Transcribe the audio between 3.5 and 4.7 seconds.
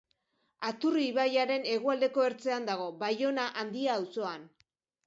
Handia auzoan.